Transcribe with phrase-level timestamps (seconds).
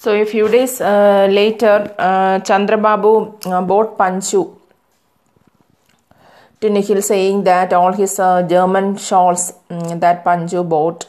[0.00, 3.12] So a few days uh, later, uh, Chandrababu
[3.46, 4.56] uh, bought Panchu
[6.60, 11.08] to Nikhil, saying that all his uh, German shawls mm, that Panchu bought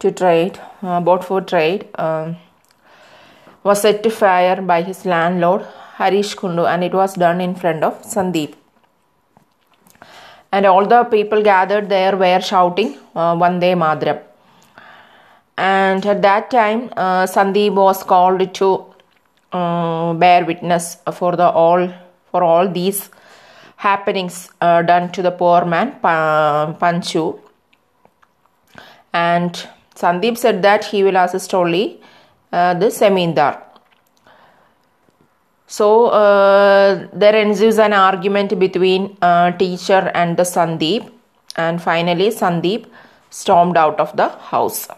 [0.00, 2.36] to trade, uh, bought for trade, um
[3.62, 5.64] was set to fire by his landlord
[5.98, 8.54] Harish Kundu, and it was done in front of Sandeep.
[10.50, 14.29] And all the people gathered there were shouting uh, Vande Mataram
[15.56, 18.84] and at that time uh, sandeep was called to
[19.52, 21.92] uh, bear witness for the all
[22.30, 23.10] for all these
[23.76, 27.38] happenings uh, done to the poor man panchu.
[29.12, 29.52] And
[29.96, 32.00] sandeep said that he will assist only
[32.52, 33.62] uh, the zemindar.
[35.66, 41.10] So uh, there ensues an argument between uh, teacher and the sandeep.
[41.56, 42.86] And finally sandeep
[43.30, 44.88] stormed out of the house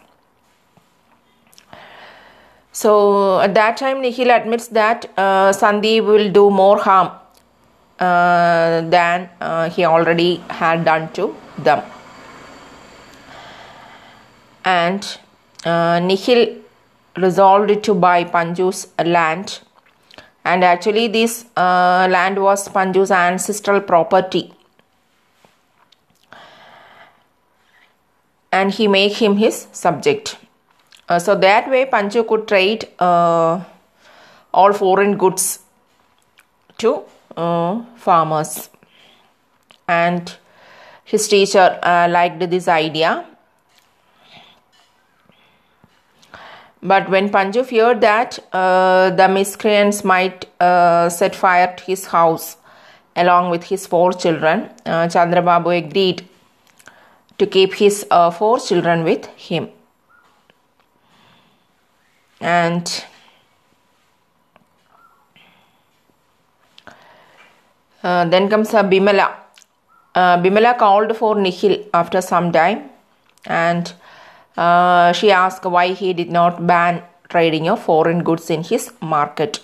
[2.73, 7.11] so at that time, Nikhil admits that uh, Sandeep will do more harm
[7.99, 11.83] uh, than uh, he already had done to them.
[14.65, 15.19] And
[15.67, 16.57] uh, Nikhil
[17.17, 19.61] resolved to buy Panchu's land.
[20.45, 24.55] And actually, this uh, land was Panchu's ancestral property.
[28.51, 30.37] And he made him his subject.
[31.13, 33.63] Uh, so that way, Panchu could trade uh,
[34.55, 35.59] all foreign goods
[36.79, 37.03] to
[37.37, 38.71] uh, farmers.
[39.87, 40.35] And
[41.05, 43.27] his teacher uh, liked this idea.
[46.83, 52.57] But when Panchu feared that uh, the miscreants might set fire to his house
[53.17, 56.27] along with his four children, uh, Chandrababu agreed
[57.37, 58.07] to keep his
[58.39, 59.69] four children with him
[62.43, 63.05] and
[68.03, 69.35] uh, then comes uh, Bimala.
[70.15, 72.91] Uh, Bimala called for Nikhil after some time
[73.47, 73.95] and
[74.57, 79.61] uh, she asked why he did not ban trading of foreign goods in his market.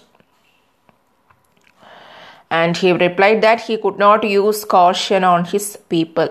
[2.50, 6.28] And he replied that he could not use caution on his people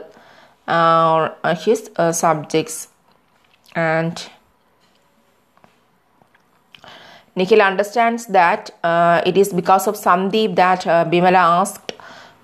[0.67, 2.87] uh, or his uh, subjects.
[3.75, 4.27] And
[7.37, 11.93] Nikhil understands that uh, it is because of Sandeep that uh, Bimala asked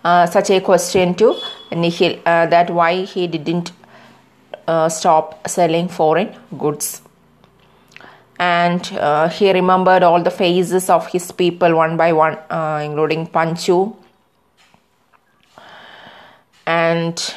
[0.03, 1.35] uh, such a question to
[1.71, 3.71] Nikhil uh, that why he didn't
[4.67, 7.01] uh, stop selling foreign goods.
[8.37, 12.37] And uh, he remembered all the phases of his people one by one,
[12.83, 13.95] including Panchu
[16.67, 17.35] and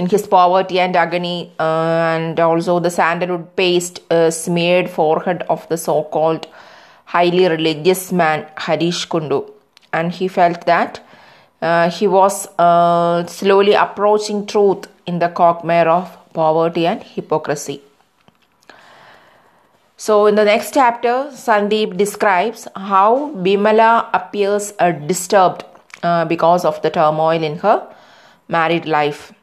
[0.00, 5.68] in his poverty and agony, uh, and also the sandalwood paste uh, smeared forehead of
[5.68, 6.46] the so called
[7.14, 9.40] highly religious man Harish Kundu.
[9.92, 11.00] And he felt that
[11.60, 17.82] uh, he was uh, slowly approaching truth in the quagmire of poverty and hypocrisy.
[19.96, 25.64] So, in the next chapter, Sandeep describes how Bimala appears uh, disturbed
[26.02, 27.76] uh, because of the turmoil in her
[28.48, 29.34] married life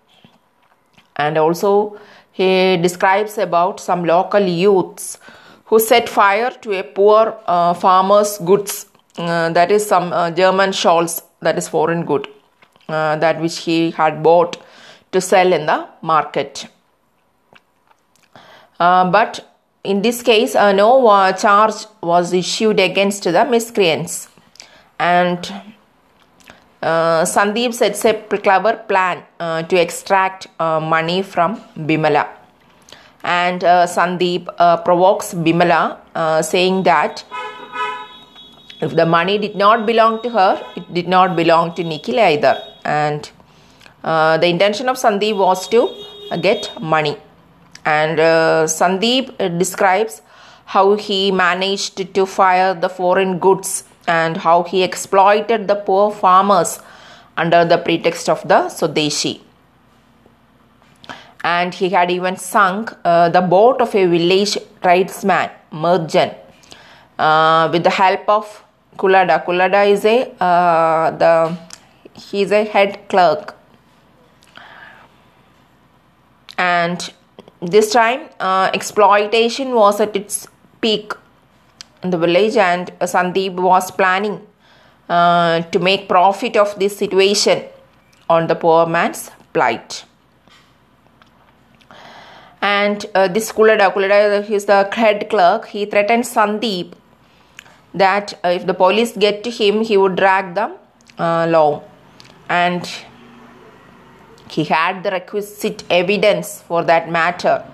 [1.17, 1.97] and also
[2.31, 5.17] he describes about some local youths
[5.65, 8.85] who set fire to a poor uh, farmer's goods.
[9.17, 12.27] Uh, that is some uh, german shawls that is foreign good
[12.87, 14.57] uh, that which he had bought
[15.11, 16.67] to sell in the market.
[18.79, 24.29] Uh, but in this case uh, no charge was issued against the miscreants.
[24.99, 25.51] And
[26.89, 28.13] uh, Sandeep sets a
[28.45, 32.25] clever plan uh, to extract uh, money from Bimala.
[33.23, 37.25] And uh, Sandeep uh, provokes Bimala, uh, saying that
[38.79, 42.55] if the money did not belong to her, it did not belong to Nikhil either.
[42.85, 43.29] And
[44.03, 45.81] the intention of Sandeep was to
[46.41, 47.17] get money.
[47.85, 48.19] And
[48.77, 50.21] Sandeep describes
[50.65, 56.79] how he managed to fire the foreign goods and how he exploited the poor farmers
[57.35, 59.41] under the pretext of the Swadeshi.
[61.43, 66.33] And he had even sunk uh, the boat of a village tradesman, merchant,
[67.19, 68.63] uh, with the help of
[68.97, 69.45] Kulada.
[69.45, 71.57] Kulada is a uh, the
[72.15, 73.55] he is a head clerk,
[76.57, 77.13] and
[77.61, 80.47] this time uh, exploitation was at its
[80.81, 81.13] peak
[82.09, 84.45] the village, and Sandeep was planning
[85.09, 87.63] uh, to make profit of this situation
[88.29, 90.03] on the poor man's plight.
[92.61, 96.93] And uh, this Kulada, Kulada is the head clerk, he threatened Sandeep
[97.93, 100.73] that uh, if the police get to him, he would drag them
[101.17, 101.83] uh, law.
[102.49, 102.89] And
[104.49, 107.65] he had the requisite evidence for that matter.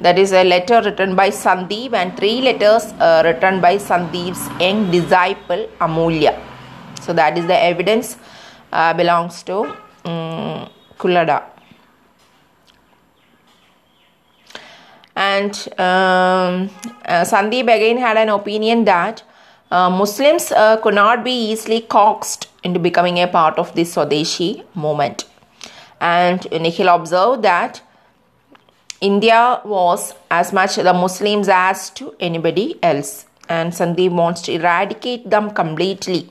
[0.00, 4.90] That is a letter written by Sandeep and three letters uh, written by Sandeep's young
[4.92, 6.40] disciple Amulya.
[7.00, 8.16] So that is the evidence
[8.72, 9.64] uh, belongs to
[10.04, 10.68] um,
[10.98, 11.42] Kulada.
[15.16, 16.70] And um,
[17.04, 19.24] uh, Sandeep again had an opinion that
[19.72, 24.64] uh, Muslims uh, could not be easily coaxed into becoming a part of this Swadeshi
[24.76, 25.24] movement.
[26.00, 27.82] And Nikhil observed that
[29.00, 35.30] India was as much the Muslims as to anybody else, and Sandeep wants to eradicate
[35.30, 36.28] them completely.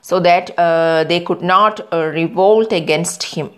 [0.00, 3.50] So that uh, they could not uh, revolt against him.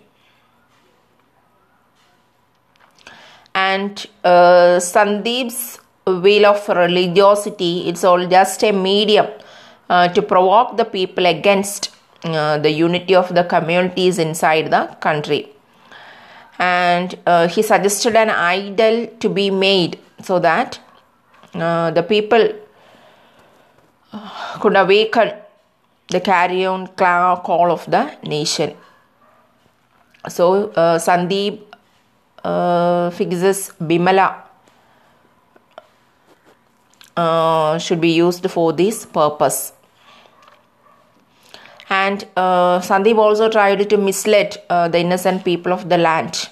[3.55, 9.27] And uh, Sandeep's will of religiosity, it's all just a medium
[9.89, 11.95] uh, to provoke the people against
[12.25, 15.52] uh, the unity of the communities inside the country
[16.59, 20.79] and uh, he suggested an idol to be made so that
[21.55, 22.49] uh, the people
[24.13, 25.33] uh, could awaken
[26.09, 28.75] the carry on call of the nation.
[30.29, 31.61] So uh, Sandeep
[32.43, 34.43] uh, fixes Bimala
[37.17, 39.73] uh, should be used for this purpose.
[41.93, 46.49] And uh, Sandeep also tried to mislead uh, the innocent people of the land.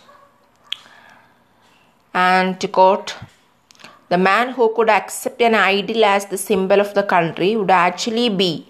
[2.14, 3.16] And to quote,
[4.10, 8.28] the man who could accept an idol as the symbol of the country would actually
[8.28, 8.68] be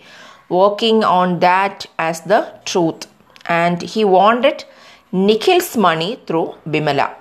[0.50, 3.08] working on that as the truth.
[3.48, 4.64] And he wanted
[5.12, 7.16] Nikhil's money through Bimala.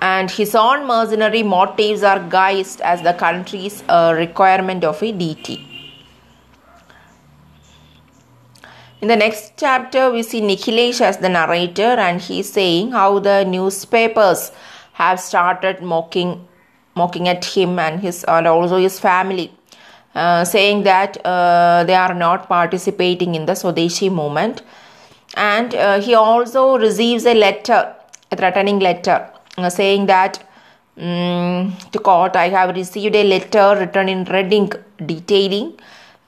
[0.00, 5.73] And his own mercenary motives are guised as the country's uh, requirement of a deity.
[9.00, 13.44] In the next chapter, we see Nikhilesh as the narrator, and he's saying how the
[13.44, 14.52] newspapers
[14.94, 16.46] have started mocking,
[16.94, 19.52] mocking at him and his and also his family,
[20.14, 24.62] uh, saying that uh, they are not participating in the Swadeshi movement.
[25.36, 27.94] And uh, he also receives a letter,
[28.30, 30.38] a threatening letter, uh, saying that
[30.96, 35.76] um, to court, I have received a letter written in red ink detailing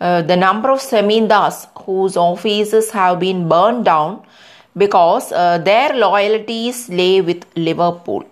[0.01, 4.23] uh, the number of Zemindars whose offices have been burned down
[4.77, 8.25] because uh, their loyalties lay with Liverpool.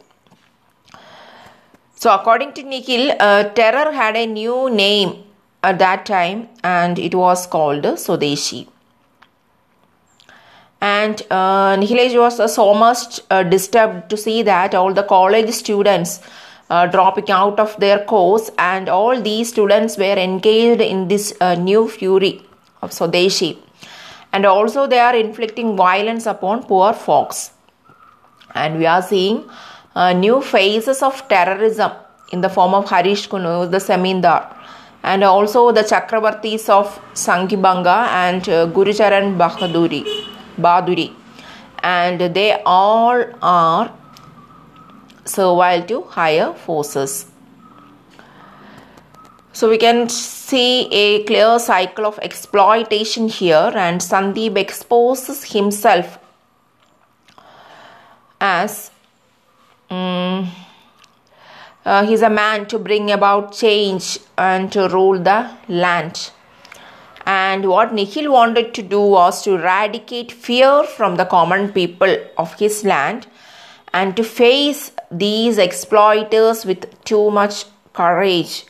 [1.95, 5.25] So, according to Nikhil, uh, terror had a new name
[5.63, 8.69] at that time and it was called Swadeshi.
[10.83, 16.21] And uh, was so much uh, disturbed to see that all the college students
[16.71, 21.55] uh, dropping out of their course, and all these students were engaged in this uh,
[21.55, 22.43] new fury
[22.83, 23.59] of Swadeshi.
[24.33, 27.53] And also, they are inflicting violence upon poor folks.
[28.55, 29.49] And we are seeing
[29.95, 31.93] uh, new phases of terrorism
[32.33, 34.57] in the form of Harish Kundu, the Zemindar,
[35.03, 40.05] and also the Chakravartis of Sanghibanga and uh, Gurucharan Bahaduri,
[40.59, 41.13] Baduri.
[41.83, 43.93] And they all are
[45.25, 47.27] servile to higher forces.
[49.53, 56.19] So we can see a clear cycle of exploitation here, and Sandeep exposes himself
[58.41, 58.91] as
[59.91, 60.51] um,
[61.85, 66.31] uh, he's a man to bring about change and to rule the land.
[67.27, 72.59] And what Nikhil wanted to do was to eradicate fear from the common people of
[72.59, 73.27] his land
[74.01, 78.67] and to face these exploiters with too much courage.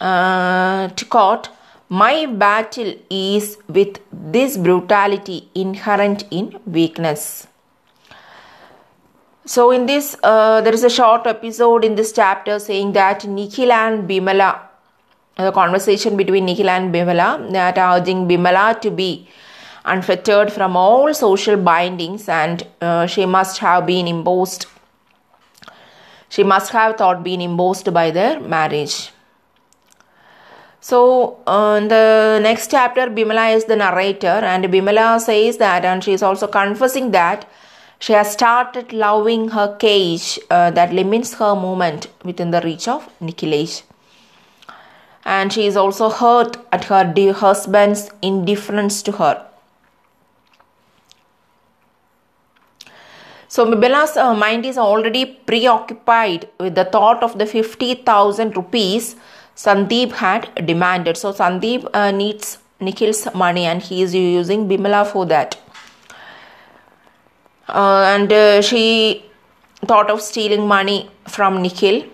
[0.00, 1.48] Uh, to quote,
[1.88, 7.46] my battle is with this brutality inherent in weakness.
[9.44, 13.70] So, in this, uh, there is a short episode in this chapter saying that Nikhil
[13.70, 14.58] and Bimala,
[15.36, 19.28] the conversation between Nikhil and Bimala, that urging Bimala to be
[19.86, 24.66] unfettered from all social bindings and uh, she must have been imposed
[26.28, 29.10] she must have thought been imposed by their marriage.
[30.80, 36.04] So uh, in the next chapter bimala is the narrator and bimala says that and
[36.04, 37.48] she is also confessing that
[37.98, 43.08] she has started loving her cage uh, that limits her movement within the reach of
[43.20, 43.82] nikhilesh
[45.24, 49.45] and she is also hurt at her dear husband's indifference to her
[53.56, 59.16] So Bimala's uh, mind is already preoccupied with the thought of the 50,000 rupees
[59.56, 61.16] Sandeep had demanded.
[61.16, 65.58] So Sandeep uh, needs Nikhil's money and he is using Bimala for that.
[67.66, 69.24] Uh, and uh, she
[69.86, 72.04] thought of stealing money from Nikhil.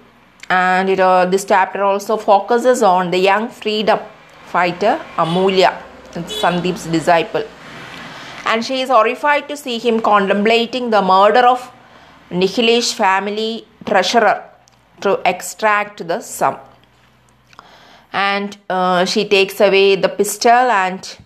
[0.48, 0.90] And
[1.32, 3.98] this chapter also focuses on the young freedom
[4.46, 5.76] fighter Amulya,
[6.12, 7.42] Sandeep's disciple
[8.46, 11.70] and she is horrified to see him contemplating the murder of
[12.30, 14.44] Nikhilesh family treasurer
[15.00, 16.56] to extract the sum.
[18.12, 21.18] And uh, she takes away the pistol and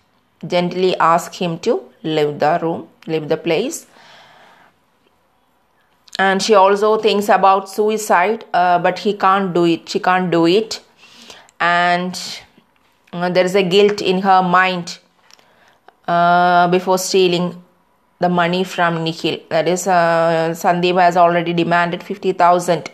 [0.45, 3.87] gently asks him to leave the room, leave the place.
[6.19, 9.89] And she also thinks about suicide, uh, but he can't do it.
[9.89, 10.81] She can't do it.
[11.59, 12.19] And
[13.13, 14.99] uh, there is a guilt in her mind
[16.07, 17.63] uh, before stealing
[18.19, 19.39] the money from Nikhil.
[19.49, 22.89] That is, uh, Sandeep has already demanded 50,000.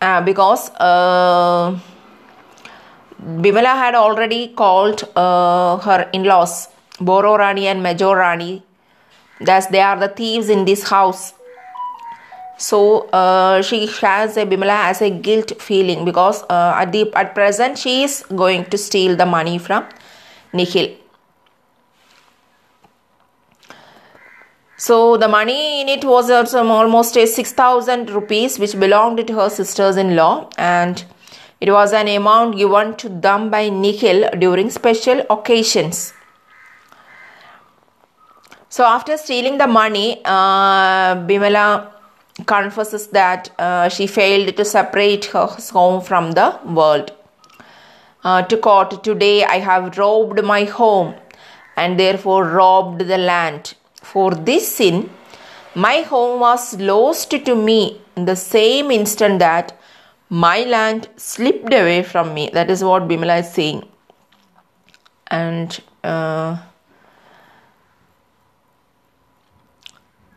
[0.00, 1.76] Uh, because uh,
[3.20, 6.68] Bimala had already called uh, her in laws,
[7.00, 8.62] Boro Rani and Major Rani,
[9.40, 11.32] thus they are the thieves in this house
[12.58, 17.34] so uh, she has a bimala has a guilt feeling because uh, at the at
[17.34, 19.86] present she is going to steal the money from
[20.52, 20.88] nikhil.
[24.80, 29.50] So the money in it was also almost a 6000 rupees which belonged to her
[29.50, 30.50] sisters-in-law.
[30.56, 31.04] And
[31.60, 36.12] it was an amount given to them by nikhil during special occasions.
[38.68, 41.97] So after stealing the money uh, bimala
[42.46, 47.12] confesses that uh, she failed to separate her home from the world.
[48.24, 51.14] Uh, to court, today I have robbed my home
[51.76, 53.74] and therefore robbed the land.
[54.02, 55.10] For this sin,
[55.74, 59.78] my home was lost to me in the same instant that
[60.28, 62.50] my land slipped away from me.
[62.52, 63.86] That is what Bimala is saying.
[65.28, 66.58] And uh,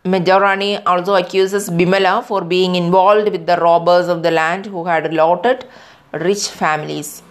[0.03, 5.13] Majorani also accuses Bimala for being involved with the robbers of the land who had
[5.13, 5.65] looted
[6.13, 7.21] rich families.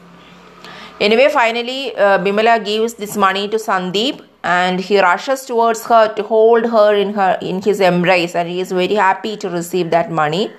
[1.01, 6.23] Anyway, finally, uh, Bimala gives this money to Sandeep and he rushes towards her to
[6.23, 10.11] hold her in her in his embrace and he is very happy to receive that
[10.13, 10.53] money.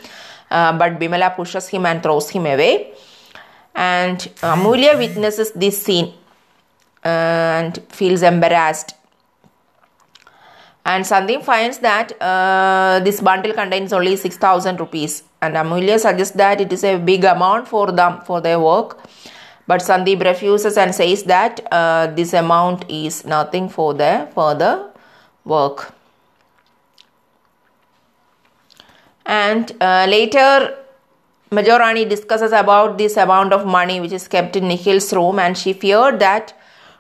[0.50, 2.94] Uh, but Bimala pushes him and throws him away.
[3.74, 6.14] And Amulya witnesses this scene
[7.06, 8.96] uh, and feels embarrassed
[10.86, 15.24] and Sandeep finds that uh, this bundle contains only 6000 rupees.
[15.42, 19.00] And Amulya suggests that it is a big amount for them for their work.
[19.68, 24.90] But Sandeep refuses and says that uh, this amount is nothing for their further
[25.46, 25.94] work.
[29.26, 30.78] And uh, later
[31.52, 35.74] Majorani discusses about this amount of money which is kept in Nikhil's room and she
[35.74, 36.58] feared that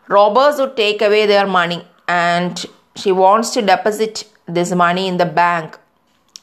[0.07, 1.83] robbers would take away their money.
[2.07, 2.63] And
[2.95, 5.77] she wants to deposit this money in the bank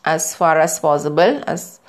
[0.05, 1.81] as far as possible as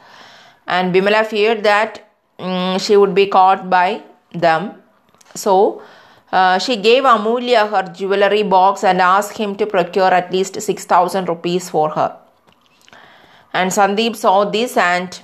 [0.68, 4.76] and Bimala feared that um, she would be caught by them.
[5.34, 5.82] So
[6.32, 11.28] uh, she gave Amulya her jewelry box and asked him to procure at least 6000
[11.28, 12.16] rupees for her.
[13.52, 15.20] And Sandeep saw this and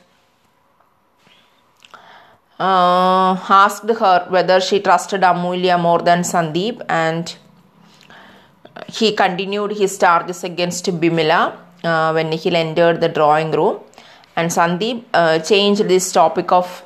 [2.60, 7.36] uh, asked her whether she trusted Amulya more than Sandeep and
[8.88, 13.80] he continued his charges against Bimala uh, when Nikhil entered the drawing room.
[14.36, 16.84] And Sandeep uh, changed this topic of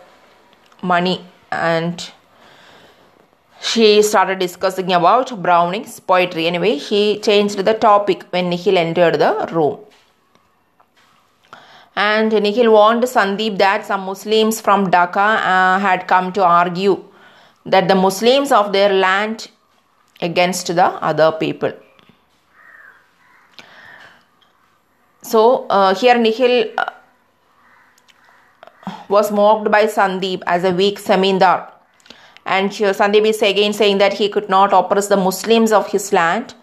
[0.82, 2.12] money and
[3.62, 6.48] she started discussing about Browning's poetry.
[6.48, 9.80] Anyway, he changed the topic when Nikhil entered the room.
[11.96, 17.04] And Nikhil warned Sandeep that some Muslims from Dhaka uh, had come to argue
[17.66, 19.50] that the Muslims of their land
[20.22, 21.74] against the other people.
[25.30, 26.86] So uh, here Nikhil uh,
[29.10, 31.72] was mocked by Sandeep as a weak Zemindar.
[32.46, 36.56] And Sandeep is again saying that he could not oppress the Muslims of his land.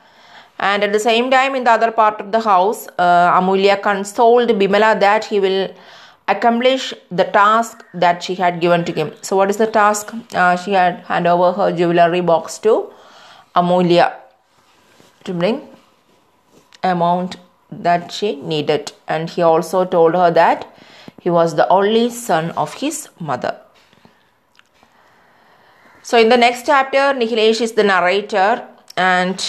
[0.58, 4.49] And at the same time, in the other part of the house, uh, Amulya consoled
[4.49, 5.73] Bimala that he will
[6.26, 9.12] accomplish the task that she had given to him.
[9.23, 10.12] So, what is the task?
[10.35, 12.90] Uh, she had hand over her jewelry box to
[13.54, 14.12] Amulya
[15.25, 15.68] to bring
[16.82, 17.37] amount
[17.83, 20.66] that she needed, and he also told her that
[21.21, 23.59] he was the only son of his mother.
[26.02, 28.66] So, in the next chapter, Nikhilesh is the narrator,
[28.97, 29.42] and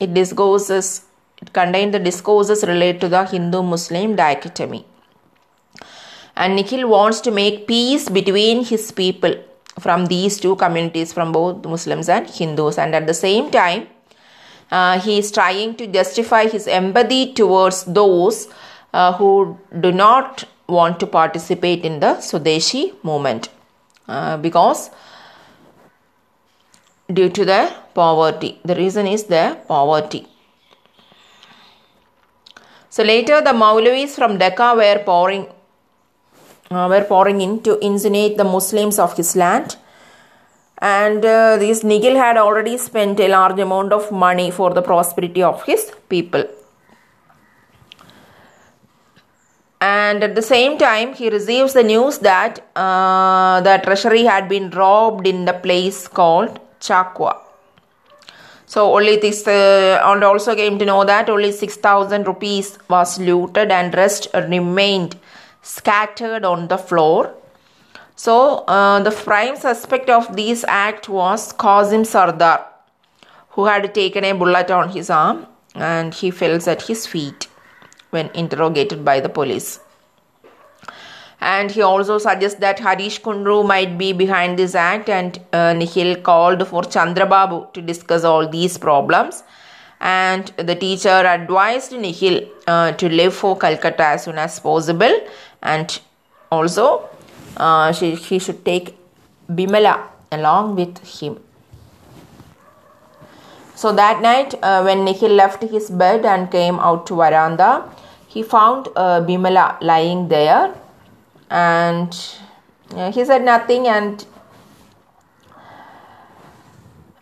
[0.00, 1.02] It discourses,
[1.42, 4.86] it contains the discourses related to the Hindu-Muslim dichotomy.
[6.36, 9.34] And Nikhil wants to make peace between his people
[9.80, 12.78] from these two communities, from both Muslims and Hindus.
[12.78, 13.88] And at the same time,
[14.70, 18.48] uh, he is trying to justify his empathy towards those
[18.92, 23.48] uh, who do not want to participate in the Swadeshi movement
[24.08, 24.90] uh, because
[27.12, 28.58] due to their poverty.
[28.64, 30.26] The reason is their poverty.
[32.90, 35.46] So later, the Maulavis from Dhaka were pouring
[36.70, 39.76] uh, were pouring in to insinuate the Muslims of his land.
[40.80, 45.42] And uh, this Nikhil had already spent a large amount of money for the prosperity
[45.42, 46.44] of his people.
[49.80, 54.70] And at the same time, he receives the news that uh, the treasury had been
[54.70, 57.36] robbed in the place called Chakwa.
[58.66, 63.70] So only this, uh, and also came to know that only 6,000 rupees was looted
[63.70, 65.16] and rest remained
[65.62, 67.34] scattered on the floor.
[68.18, 72.66] So uh, the prime suspect of this act was Qasim Sardar,
[73.50, 75.46] who had taken a bullet on his arm
[75.76, 77.46] and he fell at his feet
[78.10, 79.78] when interrogated by the police.
[81.40, 86.16] And he also suggests that Harish Kundu might be behind this act, and uh, Nikhil
[86.16, 89.44] called for Chandrababu to discuss all these problems.
[90.00, 95.14] And the teacher advised Nikhil uh, to leave for Calcutta as soon as possible,
[95.62, 96.00] and
[96.50, 97.08] also
[97.56, 98.96] uh, she, he should take
[99.50, 101.40] Bimala along with him.
[103.74, 107.88] So that night, uh, when Nikhil left his bed and came out to veranda,
[108.26, 110.74] he found uh, Bimala lying there,
[111.48, 112.12] and
[112.90, 113.86] uh, he said nothing.
[113.86, 114.26] And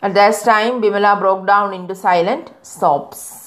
[0.01, 3.46] at that time, Bimala broke down into silent sobs.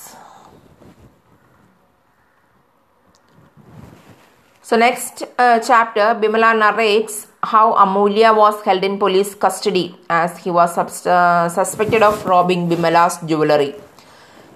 [4.69, 10.51] So next uh, chapter, Bimala narrates how Amulya was held in police custody as he
[10.51, 13.73] was subst- uh, suspected of robbing Bimala's jewelry.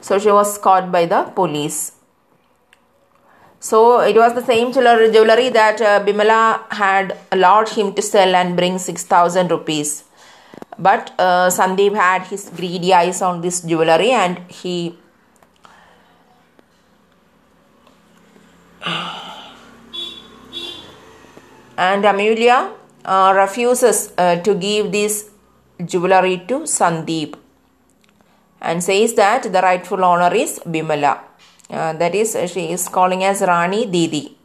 [0.02, 1.94] So she was caught by the police.
[3.60, 8.56] So it was the same jewelry that uh, Bimala had allowed him to sell and
[8.56, 10.04] bring 6000 rupees.
[10.78, 14.96] But uh, Sandeep had his greedy eyes on this jewelry and he
[21.78, 22.72] and Amulya
[23.06, 25.30] uh, refuses uh, to give this
[25.86, 27.36] jewelry to Sandeep
[28.62, 31.20] and says that the rightful owner is Bimala.
[31.70, 34.38] Uh, that is, she is calling as Rani Didi.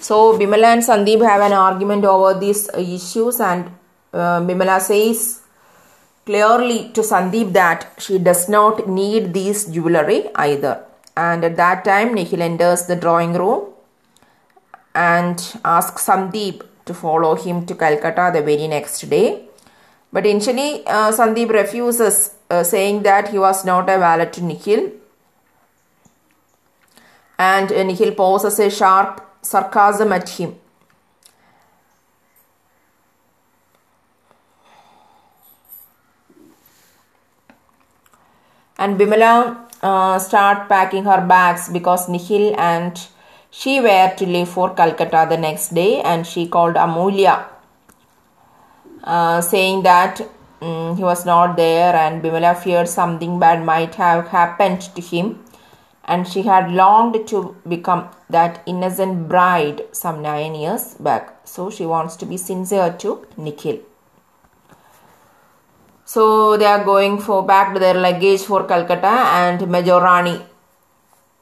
[0.00, 3.70] So Bimala and Sandeep have an argument over these issues, and
[4.12, 5.42] uh, Bimala says
[6.24, 10.84] clearly to Sandeep that she does not need this jewelry either.
[11.16, 13.72] And at that time, Nikhil enters the drawing room
[14.96, 19.46] and asks Sandeep to follow him to Calcutta the very next day.
[20.12, 24.92] But initially, uh, Sandeep refuses, uh, saying that he was not a valet to Nikhil.
[27.38, 30.54] And uh, Nikhil poses a sharp sarcasm at him.
[38.78, 43.06] And Bimala uh, start packing her bags because Nikhil and
[43.50, 47.46] she were to leave for Calcutta the next day and she called Amulya
[49.04, 50.20] uh, saying that
[50.60, 55.42] um, he was not there and Bimala feared something bad might have happened to him
[56.04, 61.36] and she had longed to become that innocent bride some nine years back.
[61.44, 63.80] So she wants to be sincere to Nikhil.
[66.04, 70.44] So they are going for back to their luggage for Calcutta and Majorani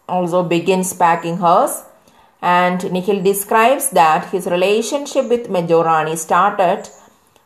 [0.09, 1.83] also begins packing hers
[2.45, 6.91] and Nikhil describes that his relationship with Majorani started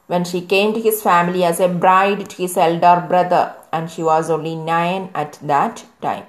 [0.09, 4.03] when she came to his family as a bride to his elder brother and she
[4.03, 6.25] was only 9 at that time.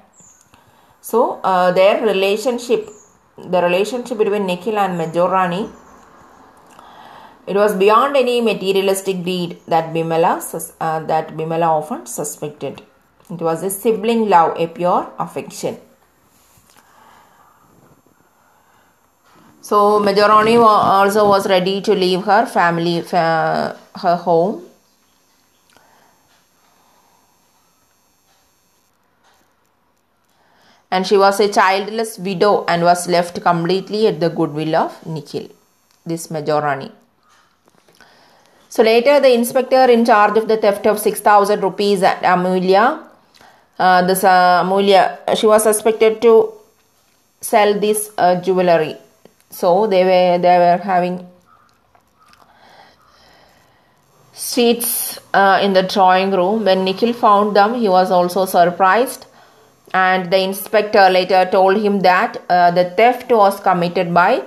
[1.01, 2.88] So uh, their relationship,
[3.38, 5.71] the relationship between Nikhil and Majorani,
[7.47, 10.36] it was beyond any materialistic greed that Bimala,
[10.79, 12.84] uh, that Bimala often suspected.
[13.32, 15.79] It was a sibling love, a pure affection.
[19.69, 24.63] So Majorani also was ready to leave her family, her home.
[30.89, 35.47] And she was a childless widow and was left completely at the goodwill of Nikhil,
[36.03, 36.91] this Majorani.
[38.69, 43.03] So later, the inspector in charge of the theft of 6000 rupees at Amulya
[43.77, 46.53] uh, this uh, Amulya, she was suspected to
[47.39, 48.97] sell this uh, jewelry.
[49.50, 51.28] So they were they were having
[54.34, 56.66] seats uh, in the drawing room.
[56.66, 59.26] When Nikhil found them, he was also surprised.
[59.94, 64.44] And the inspector later told him that uh, the theft was committed by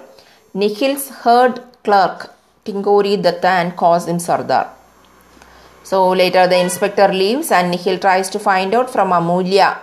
[0.55, 2.33] Nikhil's herd clerk,
[2.65, 4.71] Tingori Datta, and Qasim Sardar.
[5.83, 9.79] So later the inspector leaves and Nikhil tries to find out from Amulya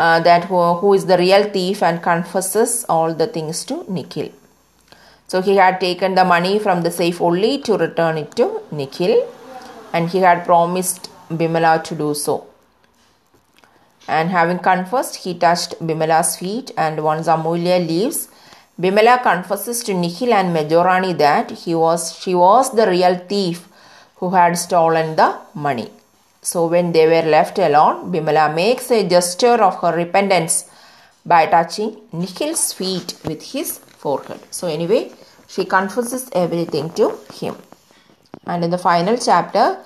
[0.00, 4.30] uh, that who, who is the real thief and confesses all the things to Nikhil.
[5.28, 9.28] So he had taken the money from the safe only to return it to Nikhil
[9.92, 12.46] and he had promised Bimala to do so.
[14.08, 18.28] And having confessed, he touched Bimala's feet and once Amulya leaves,
[18.80, 23.68] Bimala confesses to Nikhil and Majorani that he was she was the real thief
[24.16, 25.90] who had stolen the money.
[26.42, 30.64] So when they were left alone, Bimala makes a gesture of her repentance
[31.24, 34.40] by touching Nikhil's feet with his forehead.
[34.50, 35.12] So anyway,
[35.46, 37.56] she confesses everything to him.
[38.46, 39.78] And in the final chapter,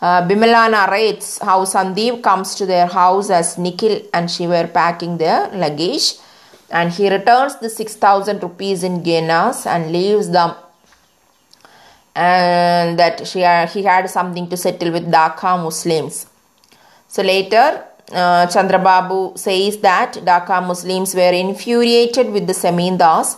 [0.00, 5.18] uh, Bimala narrates how Sandeep comes to their house as Nikhil and she were packing
[5.18, 6.14] their luggage
[6.70, 10.54] and he returns the 6000 rupees in guineas and leaves them
[12.14, 13.40] and that she
[13.72, 16.26] he had something to settle with Dhaka Muslims.
[17.08, 23.36] So later, uh, Chandrababu says that Dhaka Muslims were infuriated with the Zemindars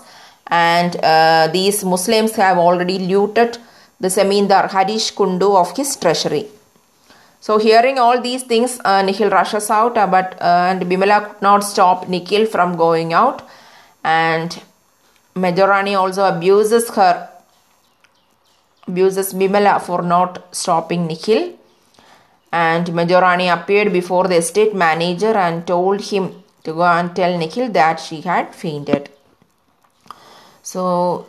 [0.49, 3.59] and uh, these Muslims have already looted
[4.01, 6.47] the Zemindar Harish Kundu of his treasury.
[7.41, 11.43] So hearing all these things, uh, Nikhil rushes out, uh, but uh, and Bimala could
[11.43, 13.47] not stop Nikhil from going out,
[14.03, 14.63] and
[15.37, 17.29] Majorani also abuses her
[18.87, 21.55] abuses Bimala for not stopping Nikhil.
[22.53, 27.71] And Majorani appeared before the estate manager and told him to go and tell Nikhil
[27.71, 29.11] that she had fainted.
[30.63, 31.27] So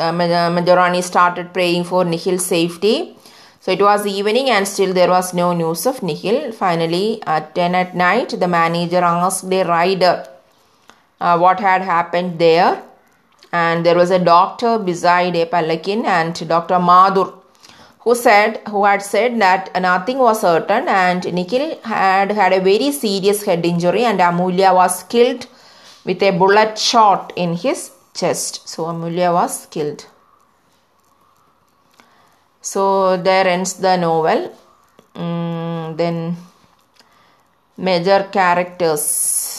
[0.00, 3.16] uh, Majorani started praying for Nikhil's safety.
[3.60, 6.52] So it was evening and still there was no news of Nikhil.
[6.52, 10.26] Finally, at 10 at night, the manager asked the rider
[11.20, 12.82] uh, what had happened there
[13.56, 16.78] and there was a doctor beside a palanquin and Dr.
[16.90, 17.28] Madhur
[18.00, 22.90] who said who had said that nothing was certain and Nikhil had had a very
[22.92, 25.46] serious head injury and Amulya was killed
[26.04, 28.68] with a bullet shot in his chest.
[28.68, 30.06] So Amulya was killed.
[32.60, 34.40] So there ends the novel.
[35.14, 36.36] Mm, then
[37.76, 39.55] major characters